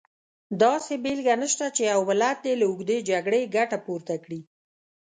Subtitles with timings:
[0.63, 4.41] داسې بېلګه نشته چې یو ملت دې له اوږدې جګړې ګټه پورته کړي.